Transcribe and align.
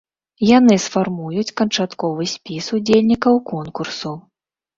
Яны 0.57 0.77
сфармуюць 0.85 1.53
канчатковы 1.61 2.23
спіс 2.33 2.65
удзельнікаў 2.79 3.39
конкурсу. 3.53 4.17